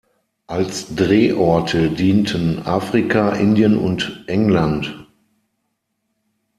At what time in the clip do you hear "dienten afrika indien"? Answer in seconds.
1.91-3.77